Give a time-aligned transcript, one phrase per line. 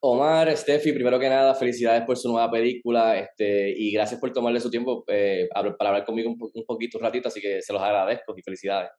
[0.00, 4.60] Omar, Steffi, primero que nada, felicidades por su nueva película este, y gracias por tomarle
[4.60, 7.82] su tiempo eh, para hablar conmigo un, un, poquito, un ratito, así que se los
[7.82, 8.90] agradezco y felicidades.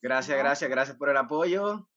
[0.00, 1.88] Gracias, gracias, gracias por el apoyo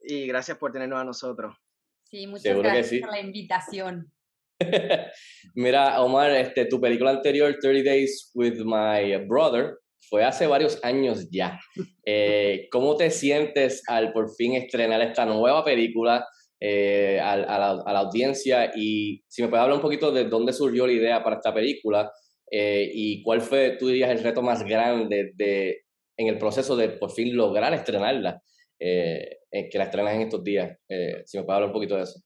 [0.00, 1.56] y gracias por tenernos a nosotros.
[2.04, 4.12] Sí, muchas gracias por la invitación.
[5.54, 9.78] Mira, Omar, este, tu película anterior, 30 Days with My Brother,
[10.08, 11.58] fue hace varios años ya.
[12.08, 16.24] Eh, ¿Cómo te sientes al por fin estrenar esta nueva película?
[16.58, 20.94] Eh, a, la, audiencia y si me puedes hablar un poquito de dónde surgió la
[20.94, 22.10] idea para esta película
[22.50, 25.82] eh, y cuál fue, tú dirías, el reto más grande de,
[26.16, 28.40] en el proceso de por fin lograr estrenarla,
[28.78, 30.78] eh, que la estrenas en estos días.
[31.26, 32.20] si me puedes hablar un poquito de eso.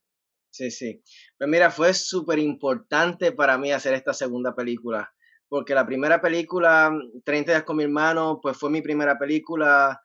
[0.51, 1.03] Sí, sí.
[1.37, 5.12] Pues mira, fue súper importante para mí hacer esta segunda película,
[5.48, 6.92] porque la primera película,
[7.25, 10.01] 30 días con mi hermano, pues fue mi primera película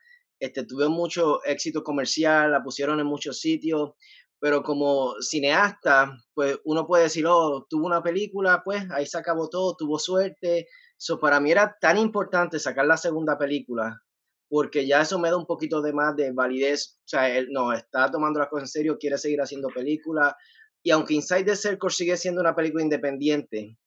[0.45, 3.91] este, tuvo mucho éxito comercial, la pusieron en muchos sitios,
[4.39, 9.49] pero como cineasta, pues uno puede decir, oh, tuvo una película, pues ahí se acabó
[9.49, 10.67] todo, tuvo suerte.
[10.97, 14.01] So, para mí era tan importante sacar la segunda película,
[14.49, 16.99] porque ya eso me da un poquito de más de validez.
[16.99, 20.35] O sea, él no, está tomando las cosas en serio, quiere seguir haciendo películas.
[20.83, 23.77] Y aunque Inside the Circle sigue siendo una película independiente,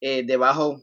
[0.00, 0.82] eh, de bajo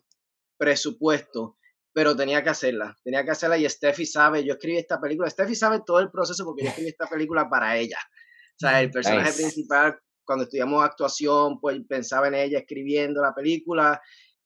[0.58, 1.58] presupuesto,
[1.94, 5.56] pero tenía que hacerla, tenía que hacerla y Steffi sabe, yo escribí esta película, Steffi
[5.56, 7.98] sabe todo el proceso porque yo escribí esta película para ella.
[7.98, 14.02] O sea, el personaje principal, cuando estudiamos actuación, pues pensaba en ella escribiendo la película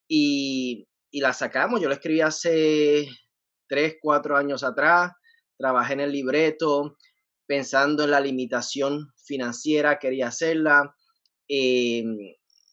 [0.08, 1.82] y, y la sacamos.
[1.82, 3.08] Yo la escribí hace
[3.68, 5.12] tres, cuatro años atrás,
[5.58, 6.98] trabajé en el libreto,
[7.46, 10.96] pensando en la limitación financiera, quería hacerla.
[11.48, 12.04] Eh,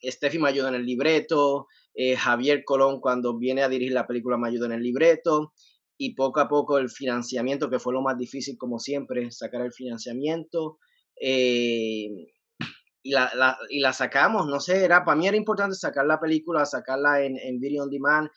[0.03, 4.39] Steffi me ayudó en el libreto, eh, Javier Colón cuando viene a dirigir la película
[4.39, 5.53] me ayudó en el libreto
[5.99, 9.73] y poco a poco el financiamiento, que fue lo más difícil como siempre, sacar el
[9.73, 10.79] financiamiento.
[11.21, 12.09] Eh,
[13.03, 16.65] y, la, y la sacamos, no sé, era, para mí era importante sacar la película,
[16.65, 18.31] sacarla en, en Video On Demand,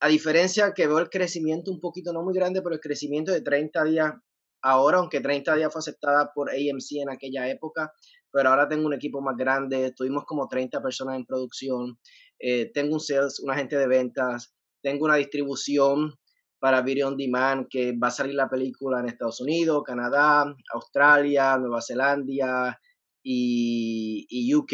[0.00, 3.40] a diferencia que veo el crecimiento un poquito, no muy grande, pero el crecimiento de
[3.40, 4.12] 30 días
[4.62, 7.92] ahora, aunque 30 días fue aceptada por AMC en aquella época,
[8.30, 11.98] pero ahora tengo un equipo más grande, tuvimos como 30 personas en producción,
[12.46, 16.12] eh, tengo un sales, un agente de ventas, tengo una distribución
[16.58, 21.56] para Video On Demand que va a salir la película en Estados Unidos, Canadá, Australia,
[21.56, 22.78] Nueva Zelanda
[23.22, 24.72] y, y UK.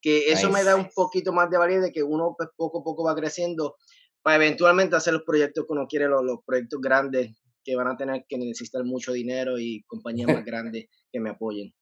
[0.00, 2.84] Que eso me da un poquito más de validez de que uno pues, poco a
[2.84, 3.74] poco va creciendo
[4.22, 7.32] para eventualmente hacer los proyectos que uno quiere, los, los proyectos grandes
[7.64, 11.74] que van a tener que necesitar mucho dinero y compañías más grandes que me apoyen.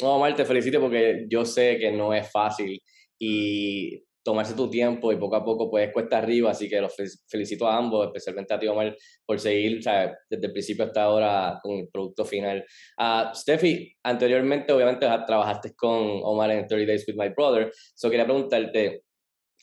[0.00, 2.80] No, Omar, te felicito porque yo sé que no es fácil
[3.18, 6.94] y tomarse tu tiempo y poco a poco puedes cuesta arriba, así que los
[7.26, 8.94] felicito a ambos, especialmente a ti Omar,
[9.24, 12.62] por seguir desde el principio hasta ahora con el producto final.
[12.98, 18.26] Uh, Steffi, anteriormente obviamente trabajaste con Omar en 30 Days with My Brother, so quería
[18.26, 19.04] preguntarte,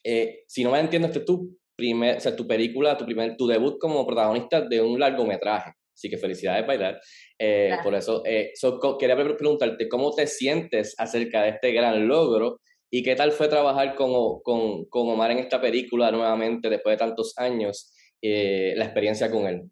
[0.03, 3.37] eh, si no me entiendo, este es tu, primer, o sea, tu película, tu, primer,
[3.37, 5.73] tu debut como protagonista de un largometraje.
[5.93, 6.99] Así que felicidades, Bailar.
[7.39, 8.51] Eh, por eso, eh,
[8.99, 12.59] quería preguntarte cómo te sientes acerca de este gran logro
[12.97, 17.05] y qué tal fue trabajar con, con, con Omar en esta película nuevamente después de
[17.05, 19.69] tantos años, eh, la experiencia con él.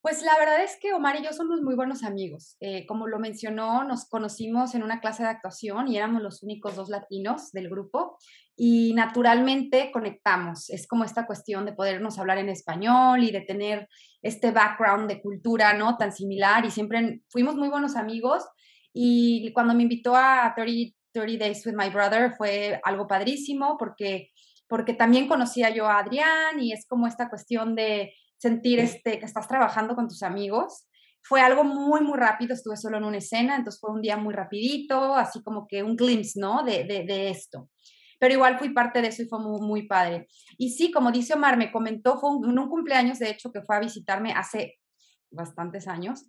[0.00, 2.56] Pues la verdad es que Omar y yo somos muy buenos amigos.
[2.60, 6.74] Eh, como lo mencionó, nos conocimos en una clase de actuación y éramos los únicos
[6.74, 8.16] dos latinos del grupo
[8.56, 10.70] y naturalmente conectamos.
[10.70, 13.90] Es como esta cuestión de podernos hablar en español y de tener
[14.22, 15.98] este background de cultura, ¿no?
[15.98, 18.42] Tan similar y siempre fuimos muy buenos amigos.
[18.94, 24.30] Y cuando me invitó a 30, 30 Days with My Brother fue algo padrísimo porque,
[24.68, 29.26] porque también conocía yo a Adrián y es como esta cuestión de sentir este, que
[29.26, 30.86] estás trabajando con tus amigos.
[31.22, 34.32] Fue algo muy, muy rápido, estuve solo en una escena, entonces fue un día muy
[34.32, 36.62] rapidito, así como que un glimpse, ¿no?
[36.62, 37.68] De, de, de esto.
[38.18, 40.28] Pero igual fui parte de eso y fue muy, muy padre.
[40.56, 43.76] Y sí, como dice Omar, me comentó, fue un, un cumpleaños, de hecho, que fue
[43.76, 44.79] a visitarme hace
[45.30, 46.26] bastantes años.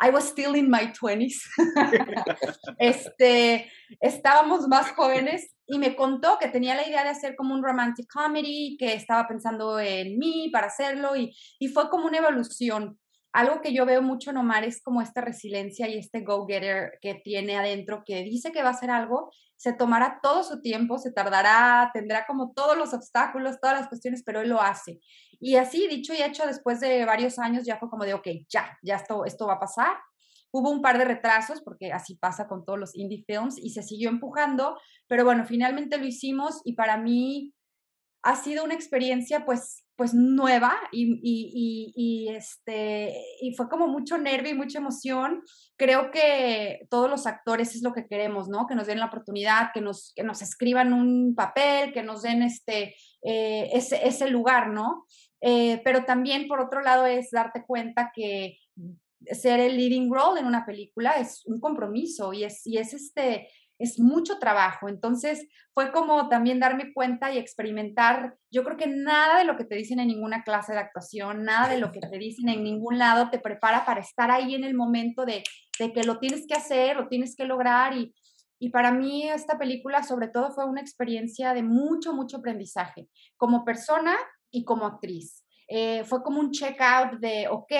[0.00, 1.34] I was still in my 20s.
[2.78, 3.70] este,
[4.00, 8.06] estábamos más jóvenes y me contó que tenía la idea de hacer como un romantic
[8.12, 12.98] comedy, que estaba pensando en mí para hacerlo y, y fue como una evolución.
[13.32, 17.14] Algo que yo veo mucho en Omar es como esta resiliencia y este go-getter que
[17.14, 21.12] tiene adentro, que dice que va a hacer algo, se tomará todo su tiempo, se
[21.12, 25.00] tardará, tendrá como todos los obstáculos, todas las cuestiones, pero él lo hace.
[25.40, 28.78] Y así, dicho y hecho, después de varios años ya fue como de, ok, ya,
[28.82, 29.96] ya esto, esto va a pasar.
[30.52, 33.82] Hubo un par de retrasos, porque así pasa con todos los indie films, y se
[33.82, 37.54] siguió empujando, pero bueno, finalmente lo hicimos y para mí
[38.22, 44.18] ha sido una experiencia pues pues nueva y, y, y, este, y fue como mucho
[44.18, 45.42] nervio y mucha emoción.
[45.76, 48.66] Creo que todos los actores es lo que queremos, ¿no?
[48.66, 52.42] Que nos den la oportunidad, que nos, que nos escriban un papel, que nos den
[52.42, 55.06] este, eh, ese, ese, lugar, ¿no?
[55.40, 58.58] Eh, pero también, por otro lado, es darte cuenta que
[59.32, 63.48] ser el leading role en una película es un compromiso y es, y es este,
[63.78, 64.88] es mucho trabajo.
[64.88, 68.36] Entonces fue como también darme cuenta y experimentar.
[68.50, 71.68] Yo creo que nada de lo que te dicen en ninguna clase de actuación, nada
[71.68, 74.74] de lo que te dicen en ningún lado te prepara para estar ahí en el
[74.74, 75.42] momento de,
[75.78, 77.94] que lo tienes que hacer, lo tienes que lograr.
[77.94, 78.14] Y,
[78.58, 83.64] y para mí esta película sobre todo fue una experiencia de mucho, mucho aprendizaje como
[83.64, 84.16] persona
[84.50, 85.45] y como actriz.
[85.68, 87.72] Eh, fue como un check out de, ok,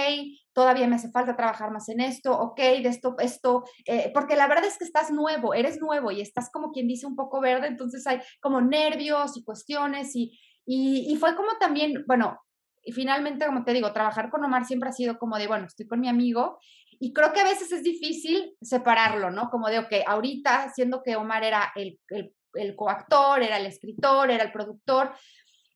[0.53, 4.49] todavía me hace falta trabajar más en esto, ok, de esto, esto, eh, porque la
[4.49, 7.69] verdad es que estás nuevo, eres nuevo y estás como quien dice un poco verde,
[7.69, 12.41] entonces hay como nervios y cuestiones y, y, y fue como también, bueno,
[12.83, 15.87] y finalmente, como te digo, trabajar con Omar siempre ha sido como de, bueno, estoy
[15.87, 16.59] con mi amigo
[16.99, 19.51] y creo que a veces es difícil separarlo, ¿no?
[19.51, 24.31] Como de, ok, ahorita, siendo que Omar era el, el, el coactor, era el escritor,
[24.31, 25.13] era el productor,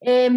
[0.01, 0.31] eh,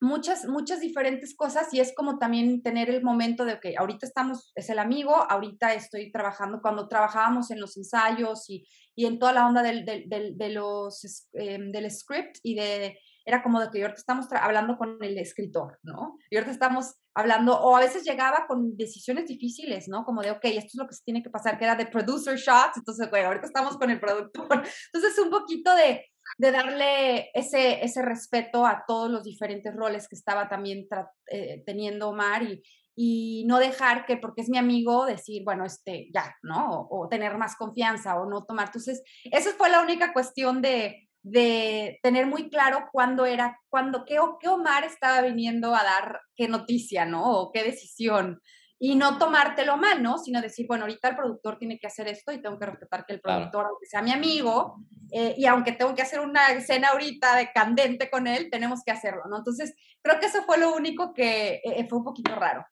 [0.00, 4.52] muchas, muchas diferentes cosas y es como también tener el momento de que ahorita estamos,
[4.54, 9.32] es el amigo, ahorita estoy trabajando, cuando trabajábamos en los ensayos y, y en toda
[9.32, 13.68] la onda del, del, del, de los, em, del script y de, era como de
[13.70, 16.16] que ahorita estamos hablando con el escritor, ¿no?
[16.30, 20.04] Y ahorita estamos hablando, o a veces llegaba con decisiones difíciles, ¿no?
[20.04, 22.36] Como de, ok, esto es lo que se tiene que pasar, que era de producer
[22.36, 24.62] shots, entonces, bueno, ahorita estamos con el productor.
[24.92, 26.04] Entonces, un poquito de,
[26.38, 30.86] de darle ese, ese respeto a todos los diferentes roles que estaba también
[31.30, 32.62] eh, teniendo Omar y,
[32.96, 36.88] y no dejar que porque es mi amigo decir, bueno, este, ya, ¿no?
[36.90, 38.68] O, tener más confianza o no tomar.
[38.68, 44.18] Entonces, esa fue la única cuestión de, de tener muy claro cuándo era, cuándo, qué,
[44.40, 47.30] qué Omar estaba viniendo a dar, qué noticia, ¿no?
[47.32, 48.40] O qué decisión
[48.78, 50.18] y no tomártelo mal, ¿no?
[50.18, 53.14] Sino decir, bueno, ahorita el productor tiene que hacer esto y tengo que respetar que
[53.14, 54.76] el productor, aunque sea mi amigo,
[55.12, 58.92] eh, y aunque tengo que hacer una escena ahorita de candente con él, tenemos que
[58.92, 59.38] hacerlo, ¿no?
[59.38, 62.64] Entonces, creo que eso fue lo único que eh, fue un poquito raro.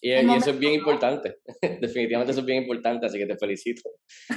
[0.00, 1.38] Y, eso es bien importante,
[1.80, 3.82] definitivamente eso es bien importante, así que te felicito.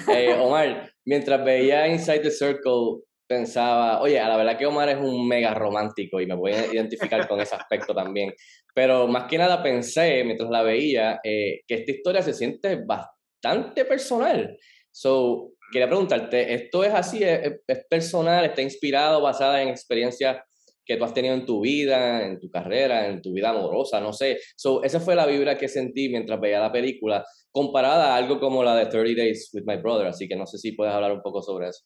[0.09, 4.97] Eh, Omar, mientras veía Inside the Circle, pensaba, oye, a la verdad que Omar es
[4.97, 8.33] un mega romántico y me voy a identificar con ese aspecto también.
[8.73, 13.85] Pero más que nada pensé, mientras la veía, eh, que esta historia se siente bastante
[13.85, 14.57] personal.
[14.91, 17.19] So, quería preguntarte, ¿esto es así?
[17.23, 17.59] ¿Es,
[17.89, 18.45] personal?
[18.45, 20.37] ¿Está inspirado, basada en experiencias
[20.85, 23.99] que tú has tenido en tu vida, en tu carrera, en tu vida amorosa?
[23.99, 24.39] No sé.
[24.55, 28.63] So, esa fue la vibra que sentí mientras veía la película, comparada a algo como
[28.63, 30.07] la de 30 Days with My Brother.
[30.07, 31.83] Así que no sé si puedes hablar un poco sobre eso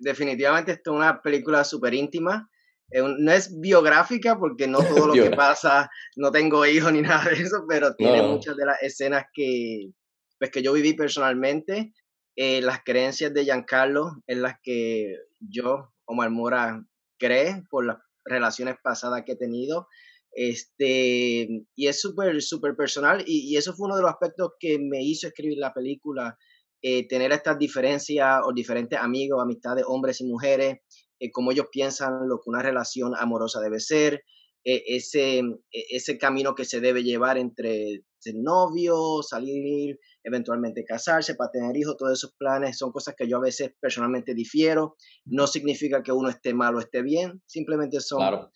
[0.00, 2.48] definitivamente esto es una película súper íntima.
[2.92, 7.42] no es biográfica porque no todo lo que pasa, no tengo hijos ni nada de
[7.42, 9.90] eso, pero tiene muchas de las escenas que,
[10.38, 11.92] pues, que yo viví personalmente.
[12.36, 16.82] Eh, las creencias de Giancarlo en las que yo, Omar Mora,
[17.18, 19.88] cree por las relaciones pasadas que he tenido.
[20.32, 24.78] Este, y es súper, súper personal y, y, eso fue uno de los aspectos que
[24.78, 26.38] me hizo escribir la película
[26.82, 30.78] eh, tener estas diferencias o diferentes amigos, amistades, hombres y mujeres,
[31.18, 34.24] eh, cómo ellos piensan lo que una relación amorosa debe ser,
[34.64, 41.50] eh, ese, ese camino que se debe llevar entre ser novio, salir, eventualmente casarse, para
[41.50, 44.96] tener hijos, todos esos planes son cosas que yo a veces personalmente difiero.
[45.26, 48.48] No significa que uno esté mal o esté bien, simplemente son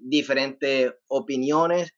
[0.00, 1.92] diferentes opiniones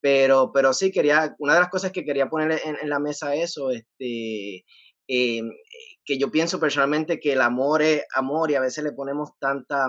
[0.00, 3.70] pero, pero sí, quería, una de las cosas que quería poner en, la mesa eso,
[3.70, 4.64] este,
[5.08, 5.42] eh,
[6.04, 9.88] que yo pienso personalmente que el amor es amor y a veces le ponemos tantas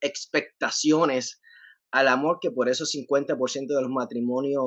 [0.00, 1.40] expectaciones
[1.92, 4.64] al amor que por eso 50% de los matrimonios,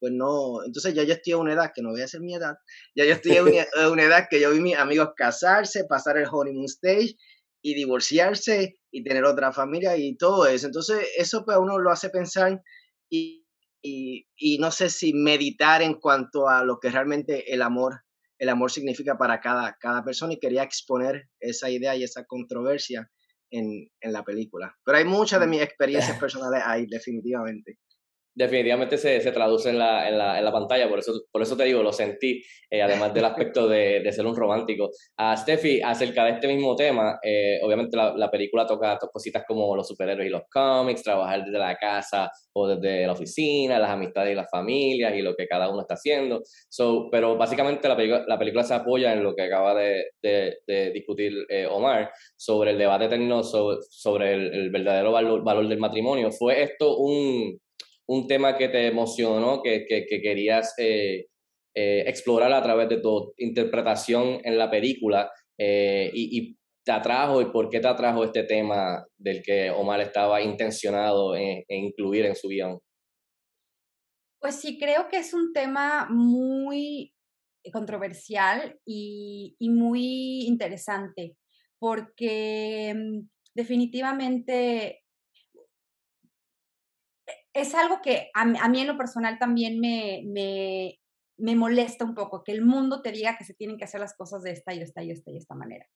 [0.00, 2.34] pues no, entonces ya yo estoy a una edad que no voy a ser mi
[2.34, 2.54] edad,
[2.96, 3.42] ya yo estoy a
[3.88, 7.14] una, edad que yo vi a mis amigos casarse, pasar el honeymoon stage
[7.62, 10.66] y divorciarse y tener otra familia y todo eso.
[10.66, 12.60] Entonces eso pues uno lo hace pensar
[13.08, 13.41] y
[13.82, 18.02] y, no sé si meditar en cuanto a lo que realmente el amor,
[18.38, 23.10] el amor significa para cada, cada persona y quería exponer esa idea y esa controversia
[23.50, 24.76] en, en la película.
[24.84, 25.50] Pero hay muchas de mm.
[25.50, 27.78] mis experiencias personales ahí, definitivamente.
[28.34, 31.56] Definitivamente se, se traduce en la, en, la, en la, pantalla, por eso, por eso
[31.56, 34.90] te digo, lo sentí, eh, además del aspecto de, de, ser un romántico.
[35.16, 39.76] A Steffi, acerca de este mismo tema, eh, obviamente la, la, película toca cositas como
[39.76, 44.32] los superhéroes y los cómics, trabajar desde la casa o desde la oficina, las amistades
[44.32, 46.42] y las familias y lo que cada uno está haciendo.
[47.10, 51.32] Pero básicamente la, película, la película se apoya en lo que acaba de, de, discutir
[51.48, 56.30] eh, Omar sobre el debate eterno sobre, sobre el, el verdadero valor, valor del matrimonio.
[56.30, 57.58] ¿Fue esto un
[58.12, 61.28] un tema que te emocionó, que, que, querías eh,
[61.74, 67.44] eh, explorar a través de tu interpretación en la película eh, y, te atrajo y
[67.52, 72.48] por qué te atrajo este tema del que Omar estaba intencionado en, incluir en su
[72.48, 72.80] guion?
[74.40, 77.14] Pues sí, creo que es un tema muy
[77.72, 81.36] controversial y, y muy interesante
[81.78, 85.01] porque mm, definitivamente
[87.52, 90.98] es algo que a, mí en lo personal también me, me,
[91.36, 94.14] me, molesta un poco, que el mundo te diga que se tienen que hacer las
[94.14, 95.86] cosas de esta y esta y esta y esta manera.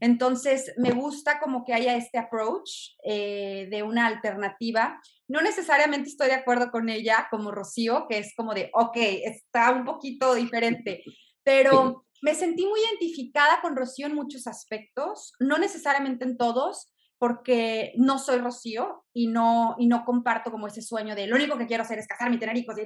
[0.00, 5.00] Entonces, me gusta como que haya este approach eh, de una alternativa.
[5.28, 9.72] No necesariamente estoy de acuerdo con ella como Rocío, que es como de, ok, está
[9.72, 11.02] un poquito diferente,
[11.44, 17.92] pero me sentí muy identificada con Rocío en muchos aspectos, no necesariamente en todos, porque
[17.96, 21.66] no soy Rocío y no, y no comparto como ese sueño de lo único que
[21.66, 22.84] quiero hacer es casarme y tener hijos y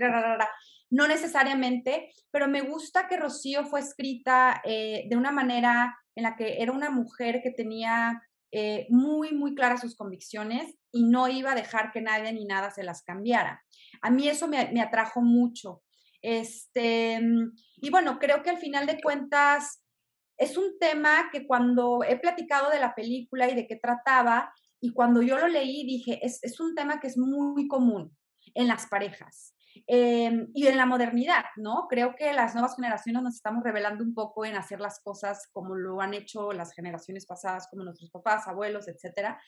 [0.90, 6.36] no necesariamente, pero me gusta que Rocío fue escrita eh, de una manera en la
[6.36, 11.52] que era una mujer que tenía eh, muy, muy claras sus convicciones y no iba
[11.52, 13.62] a dejar que nadie ni nada se las cambiara.
[14.02, 15.82] A mí eso me, me atrajo mucho.
[16.20, 17.20] Este,
[17.76, 19.81] y bueno, creo que al final de cuentas,
[20.42, 24.92] es un tema que cuando he platicado de la película y de qué trataba, y
[24.92, 28.16] cuando yo lo leí dije, es, es un tema que es muy común
[28.54, 29.54] en las parejas.
[29.87, 31.87] Em, y en la modernidad, ¿no?
[31.88, 35.75] Creo que las nuevas generaciones nos estamos revelando un poco en hacer las cosas como
[35.75, 39.40] lo han hecho las generaciones pasadas, como nuestros papás, abuelos, etcétera.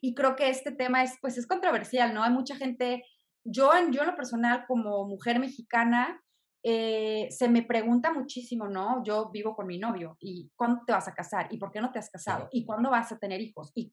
[0.00, 2.22] Y creo que este tema es, pues, es controversial, ¿no?
[2.22, 3.04] Hay mucha gente,
[3.44, 6.22] yo, yo en lo personal, como mujer mexicana,
[6.64, 9.02] eh, se me pregunta muchísimo, ¿no?
[9.04, 11.48] Yo vivo con mi novio y ¿cuándo te vas a casar?
[11.50, 12.48] ¿Y por qué no te has casado?
[12.52, 13.72] ¿Y cuándo vas a tener hijos?
[13.74, 13.90] ¿Y,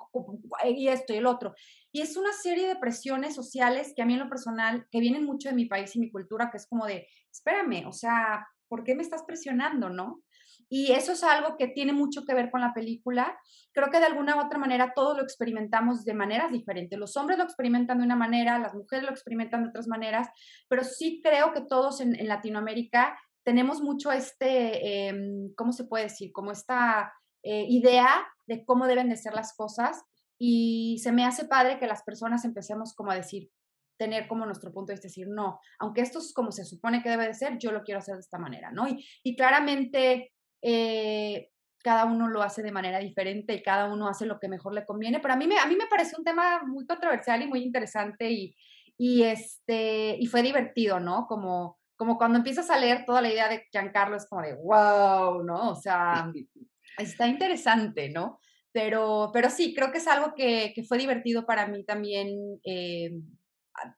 [0.66, 1.56] y esto y el otro.
[1.92, 5.26] Y es una serie de presiones sociales que a mí en lo personal, que vienen
[5.26, 8.84] mucho de mi país y mi cultura, que es como de, espérame, o sea, ¿por
[8.84, 10.22] qué me estás presionando, no?
[10.70, 13.36] Y eso es algo que tiene mucho que ver con la película.
[13.74, 16.98] Creo que de alguna u otra manera todos lo experimentamos de maneras diferentes.
[16.98, 20.28] Los hombres lo experimentan de una manera, las mujeres lo experimentan de otras maneras,
[20.68, 26.32] pero sí creo que todos en, Latinoamérica tenemos mucho este, em, ¿cómo se puede decir?
[26.32, 27.12] Como esta
[27.42, 30.04] eh, idea de cómo deben de ser las cosas.
[30.38, 33.50] Y se me hace padre que las personas empecemos como a decir,
[33.98, 37.10] tener como nuestro punto de vista, decir, no, aunque esto es como se supone que
[37.10, 38.88] debe de ser, yo lo quiero hacer de esta manera, ¿no?
[39.24, 41.50] Y claramente eh,
[41.84, 44.86] cada uno lo hace de manera diferente y cada uno hace lo que mejor le
[44.86, 47.64] conviene, pero a mí me, a mí me parece un tema muy controversial y muy
[47.64, 48.56] interesante y,
[48.98, 51.26] y, este, y fue divertido, ¿no?
[51.28, 55.44] Como, como cuando empiezas a leer toda la idea de Giancarlo es como de, wow,
[55.44, 55.72] ¿no?
[55.72, 56.32] O sea,
[56.98, 58.40] está interesante, ¿no?
[58.72, 63.12] Pero, pero sí, creo que es algo que, que fue divertido para mí también eh,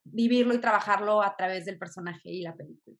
[0.04, 2.96] vivirlo y trabajarlo a través del personaje y la película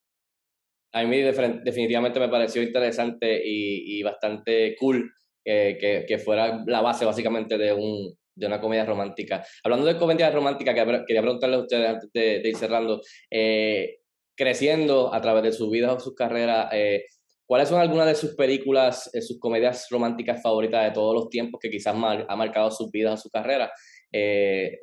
[0.94, 5.12] a mí definitivamente me pareció interesante y, bastante cool
[5.44, 9.46] que, fuera la base básicamente de, un, de una comedia romántica.
[9.64, 14.00] Hablando de comedia romántica, quería preguntarle a ustedes antes de, ir cerrando, eh,
[14.36, 17.06] creciendo a través de sus vidas o sus carreras, eh,
[17.46, 21.60] ¿cuáles son algunas de sus películas, eh, sus comedias románticas favoritas de todos los tiempos
[21.62, 23.72] que quizás ha marcado sus vidas o su carrera?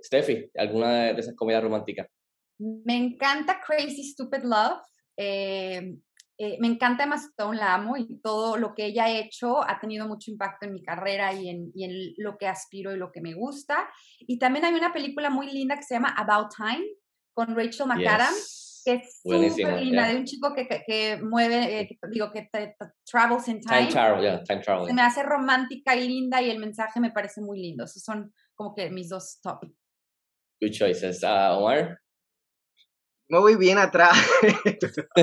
[0.04, 2.06] Steffi, ¿alguna de esas comedias románticas?
[2.58, 4.80] Me encanta Crazy Stupid Love.
[5.20, 5.96] Eh,
[6.40, 9.80] eh, me encanta Emma Stone, la amo y todo lo que ella ha hecho ha
[9.80, 13.10] tenido mucho impacto en mi carrera y en, y en lo que aspiro y lo
[13.10, 13.88] que me gusta.
[14.20, 16.86] Y también hay una película muy linda que se llama About Time
[17.34, 18.82] con Rachel McAdams.
[18.84, 22.48] que es súper linda, de un chico que, que, mueve, eh, digo, que
[23.04, 23.88] travels in time.
[23.88, 24.86] Time travel, yeah, time travel.
[24.86, 27.82] Se me hace romántica y linda y el mensaje me parece muy lindo.
[27.82, 29.64] Esos son como que mis dos top.
[30.60, 31.24] Good choices.
[31.24, 31.98] Uh, Omar?
[33.28, 34.16] Me voy bien atrás.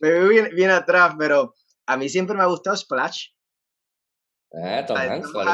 [0.00, 1.54] me voy bien, bien, atrás, pero
[1.86, 3.28] a mí siempre me ha gustado Splash.
[4.62, 5.44] Ah, Tom Hanks, con,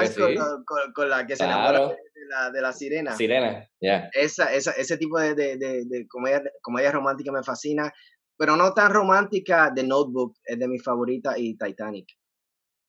[1.08, 3.16] la que se enamora de la, de la sirena.
[3.16, 4.10] Sirena, ya.
[4.12, 7.90] Esa, esa, ese tipo de, de, de, comedia, comedia romántica me fascina,
[8.36, 9.72] pero no tan romántica.
[9.74, 12.08] The Notebook es de mis favoritas y Titanic,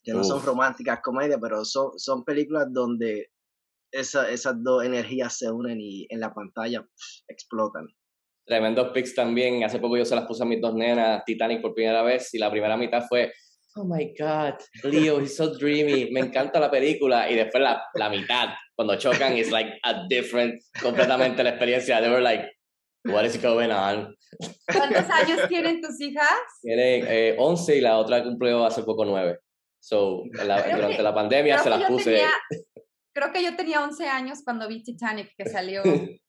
[0.04, 3.32] que no son románticas comedias, pero son, son películas donde
[3.92, 6.86] esa, esas dos energías se unen y en la pantalla
[7.28, 7.88] explotan.
[8.46, 9.64] Tremendos pics también.
[9.64, 12.38] Hace poco yo se las puse a mis dos nenas, Titanic por primera vez, y
[12.38, 13.32] la primera mitad fue,
[13.76, 17.30] oh my God, Leo, he's so dreamy, me encanta la película.
[17.30, 22.02] Y después la, la mitad, cuando chocan, es like a different, completamente la experiencia.
[22.02, 22.50] They were like,
[23.06, 24.16] what is going on?
[24.72, 26.28] ¿Cuántos años tienen tus hijas?
[26.62, 29.40] Tienen eh, 11 y la otra cumplió hace poco 9.
[29.80, 32.22] So, durante la pandemia se las puse.
[33.14, 35.82] Creo que yo tenía 11 años cuando vi Titanic, que salió.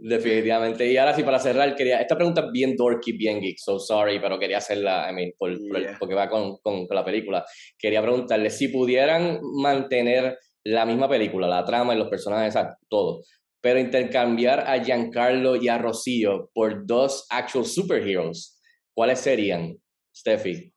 [0.00, 0.90] Definitivamente.
[0.90, 2.00] Y ahora sí, para cerrar, quería.
[2.00, 5.56] Esta pregunta es bien dorky, bien geek, so sorry, pero quería hacerla, I mean, por,
[5.98, 7.44] porque va con, con, la película.
[7.78, 12.54] Quería preguntarle si pudieran mantener la misma película, la trama y los personajes,
[12.88, 13.22] todo,
[13.60, 18.60] pero intercambiar a Giancarlo y a Rocío por dos actual superheroes,
[18.92, 19.76] ¿cuáles serían,
[20.14, 20.72] Steffi?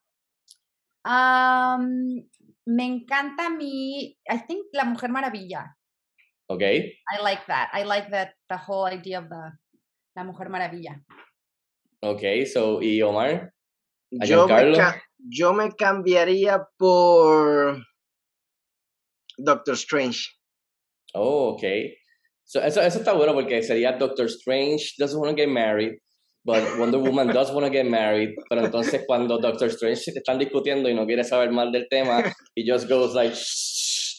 [2.69, 5.75] Me encanta a mí, I think La Mujer Maravilla.
[6.47, 6.93] Okay.
[7.09, 7.69] I like that.
[7.73, 9.51] I like that the whole idea of the
[10.15, 11.01] La Mujer Maravilla.
[12.01, 13.53] Okay, so ¿y Omar?
[14.11, 14.73] Yo me,
[15.17, 17.81] yo me cambiaría por
[19.38, 20.29] Doctor Strange.
[21.13, 21.95] Oh, okay.
[22.45, 25.99] So, eso, eso está bueno porque sería Doctor Strange doesn't want to get married,
[26.43, 28.36] but Wonder Woman does want to get married.
[28.50, 32.24] Pero entonces cuando Doctor Strange están discutiendo y no quiere saber más del tema,
[32.55, 33.36] he just goes like,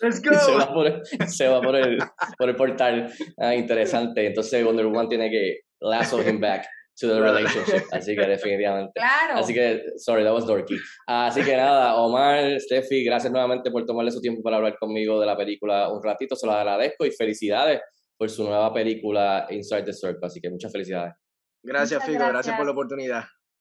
[0.02, 0.34] Let's go.
[0.34, 1.98] Se va por el, se va por el,
[2.38, 3.12] por el portal.
[3.38, 4.26] Ah, interesante.
[4.26, 6.66] Entonces Wonder Woman tiene que lasso him back
[6.98, 7.84] to the relationship.
[7.92, 8.92] Así que definitivamente.
[8.94, 9.38] Claro.
[9.38, 10.76] Así que, sorry, that was dorky.
[11.06, 15.26] Así que nada, Omar, Steffi, gracias nuevamente por tomarle su tiempo para hablar conmigo de
[15.26, 16.34] la película un ratito.
[16.34, 17.80] Se lo agradezco y felicidades
[18.16, 20.26] por su nueva película Inside the Circle.
[20.26, 21.14] Así que muchas felicidades.
[21.62, 22.18] Gracias, Figo.
[22.18, 22.32] Gracias.
[22.32, 23.24] gracias por la oportunidad.